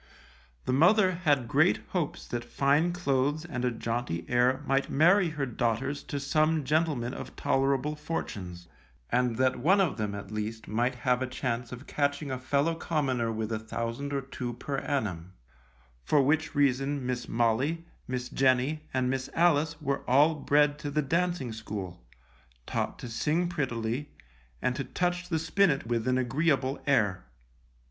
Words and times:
The 0.65 0.73
mother 0.73 1.11
had 1.11 1.47
great 1.47 1.81
hopes 1.89 2.27
that 2.29 2.43
fine 2.43 2.91
clothes 2.91 3.45
and 3.45 3.63
a 3.63 3.69
jaunty 3.69 4.25
air 4.27 4.63
might 4.65 4.89
marry 4.89 5.29
her 5.29 5.45
daughters 5.45 6.01
to 6.05 6.19
some 6.19 6.63
gentlemen 6.63 7.13
of 7.13 7.35
tolerable 7.35 7.95
fortunes, 7.95 8.67
and 9.11 9.35
that 9.37 9.57
one 9.59 9.79
of 9.79 9.97
them, 9.97 10.15
at 10.15 10.31
least, 10.31 10.67
might 10.67 10.95
have 10.95 11.21
a 11.21 11.27
chance 11.27 11.71
of 11.71 11.85
catching 11.85 12.31
a 12.31 12.39
fellow 12.39 12.73
commoner 12.73 13.31
with 13.31 13.51
a 13.51 13.59
thousand 13.59 14.11
or 14.11 14.21
two 14.21 14.53
per 14.53 14.79
annum, 14.79 15.33
for 16.03 16.19
which 16.23 16.55
reason 16.55 17.05
Miss 17.05 17.29
Molly, 17.29 17.85
Miss 18.07 18.27
Jenny, 18.27 18.87
and 18.95 19.07
Miss 19.07 19.29
Alice 19.35 19.79
were 19.79 19.99
all 20.09 20.33
bred 20.33 20.79
to 20.79 20.89
the 20.89 21.03
dancing 21.03 21.53
school, 21.53 22.03
taught 22.65 22.97
to 22.97 23.07
sing 23.07 23.47
prettily, 23.47 24.09
and 24.63 24.75
to 24.75 24.83
touch 24.83 25.29
the 25.29 25.37
spinet 25.37 25.85
with 25.85 26.07
an 26.07 26.17
agreeable 26.17 26.81
air. 26.87 27.25